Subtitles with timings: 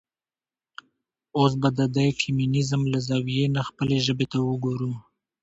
[1.37, 4.91] اوس به د د فيمينزم له زاويې نه خپلې ژبې ته وګورو.